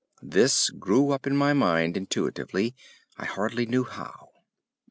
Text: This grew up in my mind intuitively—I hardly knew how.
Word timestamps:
This 0.23 0.71
grew 0.71 1.11
up 1.11 1.27
in 1.27 1.37
my 1.37 1.53
mind 1.53 1.95
intuitively—I 1.95 3.25
hardly 3.25 3.67
knew 3.67 3.83
how. 3.83 4.29